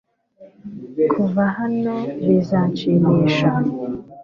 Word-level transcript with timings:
kuva 1.11 1.43
hano 1.57 1.95
bizanshimisha 2.25 3.49